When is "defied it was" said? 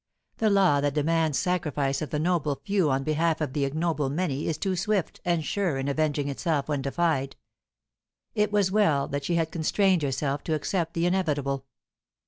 6.81-8.71